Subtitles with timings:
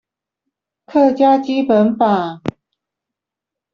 [0.87, 2.41] 客家基本法